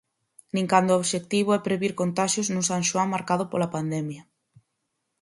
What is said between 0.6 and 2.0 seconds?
cando o obxectivo é previr